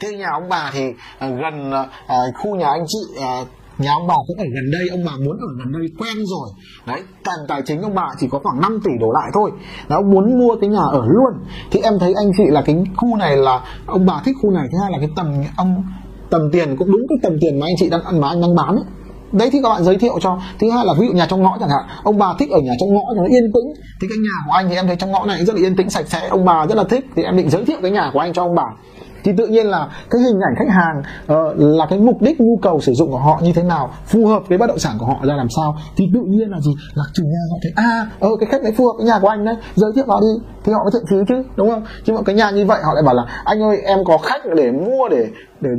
Thế 0.00 0.12
nhà 0.12 0.26
ông 0.32 0.48
bà 0.48 0.70
thì 0.72 0.88
uh, 0.88 0.94
gần 1.20 1.72
uh, 1.72 2.36
khu 2.36 2.56
nhà 2.56 2.68
anh 2.68 2.84
chị 2.88 2.98
uh, 3.18 3.48
nhà 3.80 3.92
ông 3.92 4.06
bà 4.06 4.14
cũng 4.26 4.38
ở 4.38 4.44
gần 4.54 4.70
đây, 4.72 4.88
ông 4.90 5.04
bà 5.06 5.12
muốn 5.24 5.36
ở 5.36 5.48
gần 5.58 5.72
đây 5.72 5.82
quen 5.98 6.16
rồi. 6.16 6.48
Đấy 6.86 7.00
càng 7.24 7.38
tài 7.48 7.62
chính 7.66 7.82
ông 7.82 7.94
bà 7.94 8.08
chỉ 8.20 8.26
có 8.30 8.38
khoảng 8.38 8.60
5 8.60 8.80
tỷ 8.84 8.90
đổ 9.00 9.12
lại 9.12 9.30
thôi. 9.34 9.50
Đó 9.88 9.96
ông 9.96 10.10
muốn 10.10 10.38
mua 10.38 10.56
cái 10.60 10.70
nhà 10.70 10.82
ở 10.92 11.02
luôn. 11.06 11.32
Thì 11.70 11.80
em 11.80 11.98
thấy 11.98 12.14
anh 12.16 12.30
chị 12.36 12.44
là 12.48 12.62
cái 12.62 12.84
khu 12.96 13.16
này 13.16 13.36
là, 13.36 13.60
ông 13.86 14.06
bà 14.06 14.20
thích 14.24 14.36
khu 14.42 14.50
này, 14.50 14.68
thứ 14.72 14.78
hai 14.82 14.90
là 14.92 14.98
cái 14.98 15.08
tầm, 15.16 15.26
ông, 15.56 15.84
tầm 16.30 16.50
tiền 16.52 16.76
cũng 16.76 16.92
đúng 16.92 17.02
cái 17.08 17.18
tầm 17.22 17.32
tiền 17.40 17.60
mà 17.60 17.66
anh 17.66 17.74
chị 17.78 17.90
đang, 17.90 18.20
mà 18.20 18.28
anh 18.28 18.40
đang 18.40 18.54
bán 18.54 18.76
ấy. 18.76 18.84
Đấy, 19.32 19.50
thì 19.52 19.58
các 19.62 19.68
bạn 19.68 19.84
giới 19.84 19.96
thiệu 19.96 20.18
cho. 20.20 20.38
Thứ 20.60 20.70
hai 20.70 20.84
là 20.86 20.94
ví 21.00 21.06
dụ 21.06 21.12
nhà 21.12 21.26
trong 21.30 21.42
ngõ 21.42 21.56
chẳng 21.60 21.68
hạn, 21.68 21.84
ông 22.02 22.18
bà 22.18 22.34
thích 22.38 22.50
ở 22.50 22.60
nhà 22.60 22.72
trong 22.80 22.94
ngõ 22.94 23.02
cho 23.16 23.22
nó 23.22 23.28
yên 23.28 23.44
tĩnh. 23.54 23.84
Thì 24.00 24.08
cái 24.08 24.18
nhà 24.18 24.36
của 24.46 24.52
anh 24.52 24.68
thì 24.68 24.74
em 24.74 24.86
thấy 24.86 24.96
trong 24.96 25.12
ngõ 25.12 25.26
này 25.26 25.44
rất 25.44 25.56
là 25.56 25.62
yên 25.62 25.76
tĩnh, 25.76 25.90
sạch 25.90 26.08
sẽ, 26.08 26.28
ông 26.28 26.44
bà 26.44 26.66
rất 26.66 26.74
là 26.74 26.84
thích. 26.84 27.06
Thì 27.16 27.22
em 27.22 27.36
định 27.36 27.50
giới 27.50 27.64
thiệu 27.64 27.78
cái 27.82 27.90
nhà 27.90 28.10
của 28.12 28.18
anh 28.18 28.32
cho 28.32 28.42
ông 28.42 28.54
bà 28.54 28.64
thì 29.24 29.32
tự 29.36 29.46
nhiên 29.46 29.66
là 29.66 29.88
cái 30.10 30.20
hình 30.20 30.40
ảnh 30.40 30.54
khách 30.58 30.74
hàng 30.74 31.02
uh, 31.22 31.58
là 31.58 31.86
cái 31.86 31.98
mục 31.98 32.22
đích 32.22 32.40
nhu 32.40 32.58
cầu 32.62 32.80
sử 32.80 32.92
dụng 32.92 33.10
của 33.10 33.18
họ 33.18 33.40
như 33.42 33.52
thế 33.52 33.62
nào 33.62 33.90
phù 34.06 34.26
hợp 34.26 34.42
với 34.48 34.58
bất 34.58 34.66
động 34.66 34.78
sản 34.78 34.96
của 34.98 35.06
họ 35.06 35.16
ra 35.22 35.34
làm 35.34 35.48
sao. 35.56 35.76
Thì 35.96 36.04
tự 36.14 36.20
nhiên 36.20 36.50
là 36.50 36.60
gì? 36.60 36.70
Là 36.94 37.04
chủ 37.14 37.22
nhà 37.22 37.38
họ 37.50 37.58
thấy 37.62 37.72
à 37.76 38.06
ờ 38.20 38.28
cái 38.40 38.48
khách 38.52 38.62
đấy 38.62 38.72
phù 38.76 38.86
hợp 38.86 38.92
với 38.96 39.06
nhà 39.06 39.18
của 39.22 39.28
anh 39.28 39.44
đấy 39.44 39.54
giới 39.74 39.92
thiệu 39.94 40.04
vào 40.06 40.20
đi. 40.20 40.44
Thì 40.64 40.72
họ 40.72 40.78
mới 40.84 40.90
thiện 40.92 41.02
chí 41.10 41.16
chứ 41.28 41.42
đúng 41.56 41.70
không? 41.70 41.84
Chứ 42.04 42.12
mà 42.12 42.22
cái 42.22 42.34
nhà 42.34 42.50
như 42.50 42.66
vậy 42.66 42.80
họ 42.84 42.94
lại 42.94 43.02
bảo 43.02 43.14
là 43.14 43.22
anh 43.44 43.62
ơi 43.62 43.80
em 43.84 43.98
có 44.04 44.18
khách 44.18 44.42
để 44.56 44.72
mua 44.72 45.08
để 45.08 45.26
để 45.60 45.70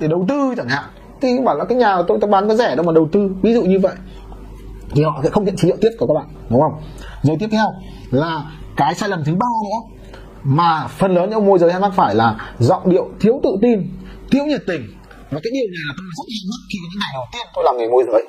để 0.00 0.08
đầu 0.08 0.24
tư 0.28 0.54
chẳng 0.56 0.68
hạn. 0.68 0.84
Thì 1.20 1.40
bảo 1.44 1.56
là 1.56 1.64
cái 1.64 1.78
nhà 1.78 1.96
của 1.96 2.04
tôi 2.08 2.18
tôi 2.20 2.30
bán 2.30 2.48
có 2.48 2.54
rẻ 2.54 2.76
đâu 2.76 2.86
mà 2.86 2.92
đầu 2.92 3.08
tư. 3.12 3.30
Ví 3.42 3.54
dụ 3.54 3.62
như 3.62 3.78
vậy. 3.82 3.92
Thì 4.94 5.02
họ 5.02 5.20
sẽ 5.22 5.30
không 5.30 5.44
thiện 5.44 5.56
trí 5.56 5.66
hiệu 5.68 5.76
tiếp 5.80 5.90
của 5.98 6.06
các 6.06 6.14
bạn 6.14 6.26
đúng 6.50 6.60
không? 6.60 6.72
Rồi 7.22 7.36
tiếp 7.40 7.48
theo 7.50 7.66
là 8.10 8.42
cái 8.76 8.94
sai 8.94 9.08
lầm 9.08 9.24
thứ 9.24 9.32
ba 9.32 9.46
nữa 9.64 9.97
mà 10.44 10.88
phần 10.98 11.14
lớn 11.14 11.30
những 11.30 11.46
môi 11.46 11.58
giới 11.58 11.72
hay 11.72 11.80
mắc 11.80 11.92
phải 11.96 12.14
là 12.14 12.54
giọng 12.58 12.90
điệu 12.90 13.08
thiếu 13.20 13.40
tự 13.42 13.50
tin, 13.62 13.88
thiếu 14.30 14.44
nhiệt 14.46 14.62
tình. 14.66 14.82
Và 15.30 15.40
cái 15.44 15.50
điều 15.52 15.68
này 15.72 15.82
là 15.88 15.94
tôi 15.96 16.06
rất 16.16 16.24
hay 16.28 16.40
mắc 16.50 16.60
khi 16.68 16.78
những 16.82 17.00
ngày 17.00 17.10
đầu 17.14 17.24
tiên 17.32 17.46
tôi 17.54 17.64
làm 17.64 17.76
nghề 17.76 17.88
môi 17.88 18.04
giới 18.12 18.24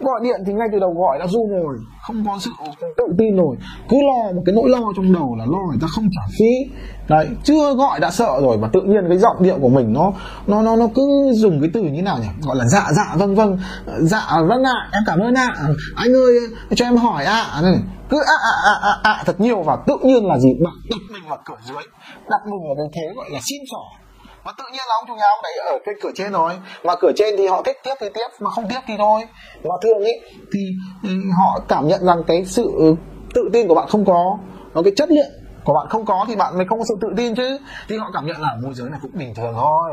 gọi 0.00 0.20
điện 0.22 0.40
thì 0.46 0.52
ngay 0.52 0.68
từ 0.72 0.78
đầu 0.78 0.94
gọi 0.94 1.18
đã 1.18 1.26
run 1.26 1.50
rồi 1.50 1.78
không 2.02 2.24
có 2.26 2.38
sự 2.40 2.50
tự 2.96 3.04
tin 3.18 3.36
rồi. 3.36 3.56
Cứ 3.88 3.96
lo 4.02 4.32
một 4.32 4.42
cái 4.46 4.54
nỗi 4.54 4.70
lo 4.70 4.80
trong 4.96 5.12
đầu 5.12 5.36
là 5.38 5.44
lo 5.44 5.58
người 5.68 5.78
ta 5.80 5.86
không 5.90 6.08
trả 6.16 6.22
phí. 6.38 6.72
Đấy 7.08 7.28
chưa 7.44 7.74
gọi 7.74 8.00
đã 8.00 8.10
sợ 8.10 8.40
rồi 8.40 8.58
mà 8.58 8.68
tự 8.72 8.80
nhiên 8.80 9.04
cái 9.08 9.18
giọng 9.18 9.36
điệu 9.40 9.58
của 9.60 9.68
mình 9.68 9.92
nó 9.92 10.12
nó 10.46 10.62
nó 10.62 10.76
nó 10.76 10.88
cứ 10.94 11.32
dùng 11.32 11.60
cái 11.60 11.70
từ 11.74 11.82
như 11.82 12.02
nào 12.02 12.18
nhỉ? 12.18 12.28
Gọi 12.42 12.56
là 12.56 12.64
dạ 12.64 12.86
dạ 12.92 13.14
vâng 13.16 13.34
vâng. 13.34 13.58
Dạ 13.98 14.26
vâng 14.48 14.62
ạ 14.64 14.72
à, 14.74 14.88
em 14.92 15.02
cảm 15.06 15.18
ơn 15.18 15.34
ạ. 15.34 15.54
À. 15.56 15.68
anh 15.96 16.12
ơi 16.12 16.34
cho 16.74 16.84
em 16.84 16.96
hỏi 16.96 17.24
ạ. 17.24 17.44
À. 17.52 17.62
cứ 18.10 18.16
ạ 18.16 18.36
ạ 18.64 18.74
ạ 18.82 18.92
ạ 19.02 19.22
thật 19.26 19.40
nhiều 19.40 19.62
và 19.62 19.78
tự 19.86 19.96
nhiên 20.02 20.26
là 20.26 20.38
gì? 20.38 20.48
Bạn 20.64 20.74
đặt 20.90 21.00
mình 21.12 21.22
vào 21.28 21.38
cửa 21.44 21.56
dưới 21.68 21.82
đặt 22.30 22.40
mình 22.44 22.60
vào 22.66 22.74
cái 22.76 22.86
thế 22.94 23.14
gọi 23.16 23.30
là 23.30 23.38
xin 23.42 23.60
xỏ 23.70 24.00
và 24.44 24.52
tự 24.58 24.64
nhiên 24.72 24.82
là 24.88 24.94
ông 25.00 25.04
chủ 25.08 25.14
nhà 25.14 25.24
ông 25.36 25.42
đấy 25.42 25.52
ở 25.66 25.78
trên 25.86 25.94
cửa 26.02 26.10
trên 26.14 26.32
rồi. 26.32 26.52
Mà 26.84 26.94
cửa 27.00 27.12
trên 27.16 27.34
thì 27.38 27.46
họ 27.46 27.62
thích 27.62 27.76
tiếp 27.84 27.94
thì 28.00 28.06
tiếp 28.14 28.28
mà 28.40 28.50
không 28.50 28.68
tiếp 28.68 28.80
thì 28.86 28.94
thôi. 28.98 29.20
Mà 29.64 29.74
thường 29.82 30.02
ấy 30.02 30.20
thì 30.52 30.60
ừ, 31.02 31.10
họ 31.38 31.60
cảm 31.68 31.88
nhận 31.88 32.04
rằng 32.04 32.22
cái 32.26 32.44
sự 32.44 32.94
tự 33.34 33.50
tin 33.52 33.68
của 33.68 33.74
bạn 33.74 33.88
không 33.88 34.04
có 34.04 34.38
nó 34.74 34.82
cái 34.82 34.92
chất 34.96 35.10
lượng 35.10 35.30
của 35.64 35.74
bạn 35.74 35.86
không 35.88 36.04
có 36.04 36.24
thì 36.28 36.36
bạn 36.36 36.56
mới 36.56 36.66
không 36.66 36.78
có 36.78 36.84
sự 36.88 36.94
tự 37.00 37.08
tin 37.16 37.34
chứ. 37.34 37.58
Thì 37.88 37.96
họ 37.96 38.10
cảm 38.14 38.26
nhận 38.26 38.40
là 38.40 38.56
môi 38.62 38.74
giới 38.74 38.90
này 38.90 38.98
cũng 39.02 39.10
bình 39.14 39.34
thường 39.34 39.54
thôi. 39.54 39.90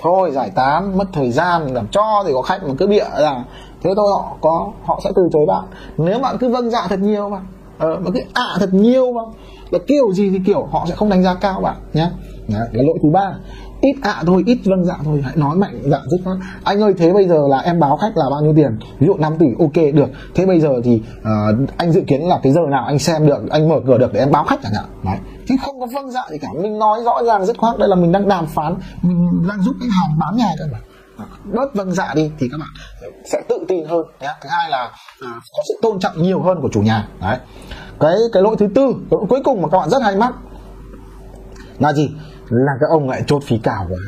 Thôi 0.00 0.30
giải 0.30 0.50
tán 0.54 0.98
mất 0.98 1.04
thời 1.12 1.30
gian 1.30 1.74
làm 1.74 1.88
cho 1.88 2.22
thì 2.26 2.32
có 2.32 2.42
khách 2.42 2.62
mà 2.62 2.74
cứ 2.78 2.86
bịa 2.86 3.04
là 3.18 3.44
thế 3.82 3.90
thôi 3.96 4.06
họ 4.12 4.36
có 4.40 4.72
họ 4.84 5.00
sẽ 5.04 5.10
từ 5.16 5.22
chối 5.32 5.46
bạn. 5.48 5.64
Nếu 5.96 6.18
bạn 6.18 6.38
cứ 6.40 6.48
vâng 6.48 6.70
dạ 6.70 6.86
thật 6.88 6.98
nhiều 6.98 7.30
mà 7.30 7.38
ờ, 7.78 7.96
mà 8.00 8.10
cứ 8.14 8.20
ạ 8.20 8.44
à 8.54 8.56
thật 8.60 8.68
nhiều 8.72 9.12
mà 9.12 9.22
là 9.70 9.78
kiểu 9.86 10.12
gì 10.12 10.30
thì 10.30 10.38
kiểu 10.46 10.68
họ 10.72 10.84
sẽ 10.88 10.94
không 10.94 11.08
đánh 11.08 11.22
giá 11.22 11.34
cao 11.34 11.60
bạn 11.60 11.76
nhé 11.92 12.10
cái 12.52 12.84
lỗi 12.84 12.98
thứ 13.02 13.08
ba. 13.10 13.34
Ít 13.80 13.94
ạ 14.02 14.10
à 14.10 14.22
thôi 14.26 14.42
ít 14.46 14.58
vâng 14.64 14.84
dạ 14.84 14.94
thôi. 15.04 15.22
Hãy 15.24 15.36
nói 15.36 15.56
mạnh 15.56 15.80
dạ 15.84 15.98
dứt 16.10 16.20
khoát 16.24 16.36
anh 16.64 16.80
ơi 16.80 16.94
thế 16.98 17.12
bây 17.12 17.28
giờ 17.28 17.38
là 17.48 17.58
em 17.58 17.80
báo 17.80 17.96
khách 17.96 18.16
là 18.16 18.24
bao 18.30 18.40
nhiêu 18.40 18.52
tiền? 18.56 18.78
Ví 18.98 19.06
dụ 19.06 19.16
5 19.16 19.32
tỷ 19.38 19.46
ok 19.58 19.94
được. 19.94 20.08
Thế 20.34 20.46
bây 20.46 20.60
giờ 20.60 20.68
thì 20.84 21.02
uh, 21.18 21.70
anh 21.76 21.92
dự 21.92 22.00
kiến 22.06 22.28
là 22.28 22.40
cái 22.42 22.52
giờ 22.52 22.60
nào 22.70 22.84
anh 22.84 22.98
xem 22.98 23.26
được 23.26 23.50
anh 23.50 23.68
mở 23.68 23.76
cửa 23.86 23.98
được 23.98 24.12
để 24.12 24.20
em 24.20 24.30
báo 24.30 24.44
khách 24.44 24.60
chẳng 24.62 24.72
hạn. 24.74 24.84
Đấy. 25.04 25.16
Chứ 25.48 25.54
không 25.62 25.80
có 25.80 25.86
vâng 25.94 26.10
dạ 26.10 26.22
gì 26.30 26.38
cả. 26.38 26.48
Mình 26.62 26.78
nói 26.78 27.00
rõ 27.04 27.22
ràng 27.26 27.46
dứt 27.46 27.58
khoát. 27.58 27.78
Đây 27.78 27.88
là 27.88 27.96
mình 27.96 28.12
đang 28.12 28.28
đàm 28.28 28.46
phán 28.46 28.76
mình 29.02 29.48
đang 29.48 29.62
giúp 29.62 29.76
khách 29.80 29.90
hàng 30.00 30.18
bán 30.18 30.36
nhà 30.36 30.48
các 30.58 30.66
bạn 30.72 30.82
ờ, 31.16 31.24
bớt 31.44 31.74
vâng 31.74 31.92
dạ 31.92 32.14
đi 32.14 32.30
thì 32.38 32.48
các 32.50 32.58
bạn 32.60 32.68
sẽ 33.24 33.42
tự 33.48 33.64
tin 33.68 33.84
hơn 33.84 34.06
nhé 34.20 34.28
thứ 34.42 34.48
hai 34.52 34.70
là 34.70 34.84
uh, 34.84 35.42
có 35.52 35.62
sự 35.68 35.74
tôn 35.82 36.00
trọng 36.00 36.22
nhiều 36.22 36.42
hơn 36.42 36.58
của 36.62 36.68
chủ 36.72 36.80
nhà. 36.82 37.08
Đấy. 37.20 37.38
Cái 38.00 38.14
cái 38.32 38.42
lỗi 38.42 38.56
thứ 38.58 38.68
tư 38.74 38.92
cái 38.92 39.18
lỗi 39.18 39.26
cuối 39.28 39.40
cùng 39.44 39.62
mà 39.62 39.68
các 39.68 39.78
bạn 39.78 39.90
rất 39.90 40.02
hay 40.02 40.16
mắc 40.16 40.34
là 41.78 41.92
gì? 41.92 42.10
Là 42.50 42.72
các 42.80 42.86
ông 42.90 43.08
lại 43.08 43.22
chốt 43.26 43.42
phí 43.46 43.58
cao 43.62 43.86
quá. 43.88 43.98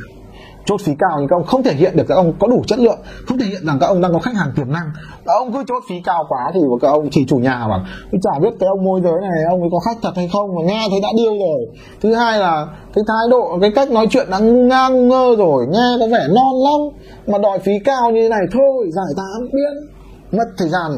Chốt 0.65 0.81
phí 0.81 0.93
cao 0.99 1.17
nhưng 1.19 1.29
các 1.29 1.37
ông 1.37 1.44
không 1.44 1.62
thể 1.62 1.75
hiện 1.75 1.97
được 1.97 2.05
các 2.09 2.15
ông 2.15 2.33
có 2.39 2.49
đủ 2.49 2.62
chất 2.67 2.79
lượng, 2.79 2.99
không 3.27 3.39
thể 3.39 3.47
hiện 3.47 3.67
rằng 3.67 3.79
các 3.81 3.87
ông 3.87 4.00
đang 4.00 4.12
có 4.12 4.19
khách 4.19 4.35
hàng 4.37 4.53
tiềm 4.56 4.73
năng. 4.73 4.91
Các 5.27 5.33
ông 5.33 5.53
cứ 5.53 5.65
chốt 5.69 5.83
phí 5.89 5.94
cao 6.05 6.25
quá 6.29 6.50
thì 6.55 6.61
các 6.83 6.89
ông 6.89 7.09
chỉ 7.11 7.25
chủ 7.29 7.37
nhà 7.37 7.67
mà 7.71 7.85
chả 8.23 8.31
biết 8.43 8.49
cái 8.61 8.69
ông 8.69 8.85
môi 8.85 9.00
giới 9.05 9.21
này 9.21 9.44
ông 9.49 9.61
ấy 9.61 9.69
có 9.73 9.79
khách 9.79 9.99
thật 10.03 10.12
hay 10.17 10.29
không, 10.33 10.55
mà 10.55 10.62
nghe 10.65 10.87
thấy 10.91 11.00
đã 11.03 11.09
điêu 11.17 11.33
rồi. 11.33 11.77
Thứ 12.00 12.15
hai 12.15 12.39
là 12.39 12.67
cái 12.94 13.05
thái 13.09 13.31
độ, 13.31 13.59
cái 13.61 13.71
cách 13.75 13.91
nói 13.91 14.06
chuyện 14.11 14.27
đã 14.31 14.39
ngu 14.39 14.62
ngang 14.62 15.09
ngơ 15.09 15.35
rồi, 15.39 15.67
nghe 15.73 15.97
có 16.00 16.06
vẻ 16.06 16.27
non 16.29 16.55
lắm, 16.65 16.81
mà 17.27 17.39
đòi 17.39 17.59
phí 17.59 17.73
cao 17.85 18.11
như 18.11 18.23
thế 18.23 18.29
này 18.29 18.43
thôi, 18.53 18.91
giải 18.93 19.12
tán 19.17 19.43
biến 19.43 19.91
mất 20.33 20.44
thời 20.59 20.69
gian. 20.69 20.91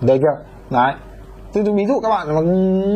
Được 0.00 0.16
chưa? 0.22 0.44
Đấy 0.70 0.92
tôi, 1.52 1.64
tôi 1.64 1.74
ví 1.74 1.86
dụ 1.86 2.00
các 2.00 2.08
bạn 2.08 2.34
mà 2.34 2.40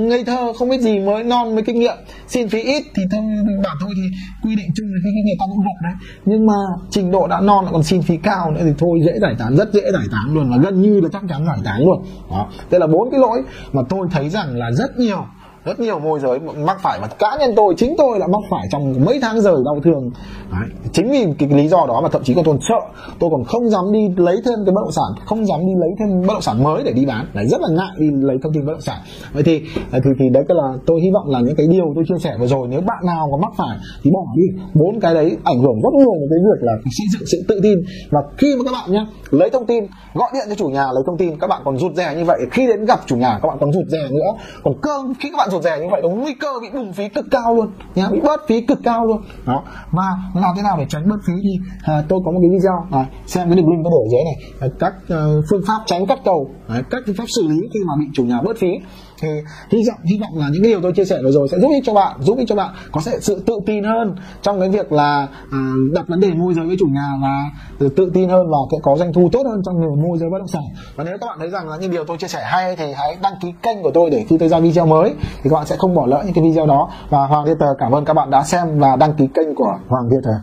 ngây 0.09 0.25
thơ 0.25 0.53
không 0.53 0.69
biết 0.69 0.81
gì 0.81 0.99
mới 0.99 1.25
non 1.25 1.55
mới 1.55 1.63
kinh 1.65 1.79
nghiệm 1.79 1.97
xin 2.27 2.49
phí 2.49 2.61
ít 2.61 2.85
thì 2.97 3.03
thôi 3.11 3.21
bảo 3.65 3.75
tôi 3.81 3.91
thì 3.97 4.03
quy 4.43 4.57
định 4.57 4.71
chung 4.77 4.87
là 4.87 5.01
cái 5.05 5.13
người 5.13 5.37
ta 5.39 5.45
cũng 5.49 5.59
học 5.59 5.77
đấy. 5.83 5.93
Nhưng 6.25 6.47
mà 6.47 6.55
trình 6.91 7.11
độ 7.11 7.27
đã 7.27 7.41
non 7.41 7.65
lại 7.65 7.73
còn 7.73 7.83
xin 7.83 8.03
phí 8.03 8.17
cao 8.17 8.51
nữa 8.51 8.61
thì 8.65 8.73
thôi 8.79 9.01
dễ 9.07 9.19
giải 9.21 9.35
tán 9.39 9.57
rất 9.57 9.73
dễ 9.73 9.83
giải 9.93 10.07
tán 10.13 10.35
luôn 10.35 10.51
và 10.51 10.57
gần 10.57 10.83
như 10.83 11.01
là 11.01 11.09
chắc 11.13 11.23
chắn 11.29 11.47
giải 11.47 11.59
tán 11.65 11.81
luôn. 11.85 12.05
Đó. 12.31 12.49
Đây 12.71 12.81
là 12.81 12.87
bốn 12.87 13.11
cái 13.11 13.21
lỗi 13.21 13.43
mà 13.73 13.83
tôi 13.89 14.07
thấy 14.11 14.29
rằng 14.29 14.57
là 14.57 14.71
rất 14.71 14.99
nhiều 14.99 15.25
rất 15.65 15.81
nhiều 15.81 15.99
môi 15.99 16.21
giới 16.21 16.39
mắc 16.39 16.77
phải 16.83 16.99
và 17.01 17.07
cá 17.19 17.37
nhân 17.41 17.53
tôi 17.57 17.75
chính 17.77 17.95
tôi 17.99 18.19
đã 18.19 18.27
mắc 18.27 18.41
phải 18.51 18.67
trong 18.71 19.05
mấy 19.05 19.19
tháng 19.23 19.41
rời 19.41 19.57
đau 19.65 19.81
thương. 19.85 20.11
Đấy. 20.53 20.69
chính 20.93 21.11
vì 21.11 21.27
cái 21.39 21.49
lý 21.49 21.69
do 21.69 21.87
đó 21.89 22.01
mà 22.01 22.09
thậm 22.09 22.23
chí 22.25 22.35
còn 22.35 22.45
tôi 22.45 22.57
sợ. 22.69 22.81
Tôi 23.19 23.31
còn 23.33 23.45
không 23.45 23.71
dám 23.71 23.93
đi 23.93 24.01
lấy 24.17 24.37
thêm 24.45 24.55
cái 24.67 24.75
bất 24.75 24.81
động 24.85 24.93
sản 24.93 25.27
không 25.27 25.47
dám 25.47 25.61
đi 25.61 25.73
lấy 25.77 25.91
thêm 25.99 26.21
bất 26.21 26.35
động 26.35 26.43
sản 26.43 26.63
mới 26.63 26.83
để 26.85 26.93
đi 26.93 27.07
bán. 27.07 27.27
Đấy, 27.35 27.47
rất 27.51 27.61
là 27.61 27.69
ngại 27.71 27.91
đi 27.99 28.07
lấy 28.21 28.37
thông 28.43 28.53
tin 28.53 28.67
bất 28.67 28.73
động 28.73 28.81
sản. 28.81 29.01
Vậy 29.33 29.43
thì 29.43 29.63
à, 29.91 29.99
thì 30.05 30.11
thì 30.19 30.25
đấy 30.33 30.45
là 30.49 30.73
tôi 30.87 31.01
hy 31.01 31.11
vọng 31.11 31.31
là 31.31 31.41
những 31.41 31.57
cái 31.57 31.67
điều 31.67 31.93
tôi 31.95 32.05
chia 32.09 32.19
sẻ 32.21 32.37
vừa 32.41 32.47
rồi 32.47 32.69
nếu 32.71 32.81
bạn 32.81 32.99
nào 33.07 33.29
có 33.33 33.37
mắc 33.37 33.53
phải 33.57 33.79
thì 34.03 34.11
bỏ 34.11 34.25
đi. 34.37 34.63
Bốn 34.75 35.01
cái 35.01 35.15
đấy 35.15 35.37
ảnh 35.45 35.59
hưởng 35.59 35.81
rất 35.83 35.93
nhiều 35.99 36.15
đến 36.21 36.29
cái 36.31 36.41
việc 36.49 36.61
là 36.61 36.73
xây 36.85 37.07
dựng 37.13 37.27
sự 37.27 37.45
tự 37.49 37.61
tin. 37.63 37.79
Và 38.11 38.21
khi 38.39 38.57
mà 38.59 38.65
các 38.65 38.73
bạn 38.73 38.93
nhé 38.93 39.07
lấy 39.31 39.51
thông 39.51 39.67
tin 39.67 39.85
gọi 40.15 40.31
điện 40.35 40.45
cho 40.49 40.55
chủ 40.55 40.69
nhà 40.69 40.87
lấy 40.93 41.03
thông 41.07 41.19
tin 41.19 41.39
các 41.39 41.47
bạn 41.47 41.63
còn 41.65 41.79
rụt 41.79 41.95
rè 41.95 42.15
như 42.17 42.25
vậy. 42.25 42.41
Khi 42.51 42.67
đến 42.67 42.85
gặp 42.85 43.01
chủ 43.07 43.17
nhà 43.17 43.39
các 43.43 43.49
bạn 43.49 43.57
còn 43.61 43.73
rụt 43.73 43.87
rè 43.89 44.09
nữa. 44.11 44.31
Còn 44.65 44.75
cơ 44.83 45.03
khi 45.21 45.31
các 45.31 45.37
bạn 45.39 45.49
rụt 45.53 45.63
rè 45.63 45.79
như 45.79 45.89
vậy 45.91 46.01
nó 46.03 46.09
nguy 46.09 46.35
cơ 46.35 46.49
bị 46.63 46.69
bùng 46.75 46.93
phí 46.93 47.09
cực 47.09 47.27
cao 47.31 47.55
luôn. 47.55 47.71
Nhá 47.95 48.09
bị 48.13 48.21
bớt 48.21 48.41
phí 48.49 48.61
cực 48.61 48.79
cao 48.85 49.07
luôn. 49.07 49.23
Đó. 49.47 49.63
Và 49.91 50.05
làm 50.35 50.55
thế 50.57 50.63
nào 50.63 50.77
để 50.79 50.87
tránh 50.89 51.09
bớt 51.09 51.19
phí 51.27 51.33
thì 51.43 51.59
à, 51.83 52.05
tôi 52.09 52.21
có 52.25 52.31
một 52.31 52.39
cái 52.43 52.51
video. 52.51 52.87
À, 52.91 53.07
xem 53.27 53.49
cái 53.49 53.57
đường 53.57 53.71
link 53.71 53.85
tôi 53.85 53.93
để 53.93 53.99
ở 54.05 54.09
dưới 54.13 54.25
này. 54.25 54.37
À, 54.61 54.67
các 54.79 54.95
uh, 55.15 55.45
phương 55.51 55.63
pháp 55.67 55.79
tránh 55.87 56.07
cắt 56.07 56.19
cầu. 56.25 56.51
Đấy, 56.73 56.83
các 56.91 57.03
phương 57.07 57.17
pháp 57.17 57.25
xử 57.37 57.49
lý 57.49 57.61
khi 57.75 57.81
mà 57.87 57.93
bị 57.99 58.05
chủ 58.15 58.25
nhà 58.25 58.41
bớt 58.45 58.57
phí. 58.59 58.69
Thì 59.21 59.29
hy 59.71 59.79
vọng 59.89 60.01
hy 60.05 60.19
vọng 60.19 60.39
là 60.39 60.49
những 60.53 60.63
điều 60.63 60.81
tôi 60.81 60.93
chia 60.93 61.05
sẻ 61.05 61.19
vừa 61.23 61.31
rồi 61.31 61.49
sẽ 61.49 61.59
giúp 61.59 61.69
ích 61.75 61.83
cho 61.87 61.95
bạn 61.95 62.17
giúp 62.21 62.39
ích 62.39 62.49
cho 62.49 62.57
bạn 62.57 62.75
có 62.93 63.01
sẽ 63.01 63.21
sự 63.21 63.43
tự 63.47 63.61
tin 63.67 63.85
hơn 63.85 64.17
trong 64.43 64.61
cái 64.61 64.69
việc 64.69 64.93
là 64.93 65.29
uh, 65.47 65.93
đặt 65.95 66.09
vấn 66.09 66.21
đề 66.21 66.31
môi 66.31 66.55
giới 66.55 66.67
với 66.67 66.77
chủ 66.79 66.87
nhà 66.87 67.09
và 67.23 67.89
tự 67.97 68.11
tin 68.15 68.29
hơn 68.29 68.47
và 68.51 68.59
sẽ 68.73 68.79
có 68.83 68.97
doanh 68.97 69.13
thu 69.13 69.29
tốt 69.33 69.43
hơn 69.47 69.63
trong 69.65 69.81
việc 69.81 70.03
môi 70.03 70.19
giới 70.19 70.31
bất 70.31 70.39
động 70.39 70.49
sản. 70.49 70.63
Và 70.97 71.05
nếu 71.05 71.19
các 71.21 71.27
bạn 71.27 71.39
thấy 71.39 71.51
rằng 71.51 71.69
là 71.69 71.77
những 71.77 71.91
điều 71.91 72.05
tôi 72.05 72.17
chia 72.17 72.29
sẻ 72.29 72.43
hay 72.45 72.77
thì 72.77 72.93
hãy 72.93 73.17
đăng 73.23 73.35
ký 73.43 73.53
kênh 73.63 73.83
của 73.83 73.91
tôi 73.95 74.11
để 74.11 74.25
khi 74.29 74.39
tôi 74.39 74.49
ra 74.49 74.61
video 74.61 74.87
mới 74.87 75.15
thì 75.43 75.51
các 75.51 75.55
bạn 75.55 75.67
sẽ 75.67 75.77
không 75.77 75.95
bỏ 75.95 76.07
lỡ 76.07 76.23
những 76.25 76.35
cái 76.35 76.45
video 76.45 76.67
đó. 76.67 76.91
Và 77.11 77.27
Hoàng 77.27 77.45
Theater 77.47 77.69
cảm 77.79 77.93
ơn 77.93 78.05
các 78.05 78.15
bạn 78.15 78.31
đã 78.31 78.45
xem 78.45 78.79
và 78.79 78.97
đăng 78.97 79.15
ký 79.15 79.29
kênh 79.35 79.55
của 79.55 79.79
Hoàng 79.89 80.11
Theater 80.11 80.35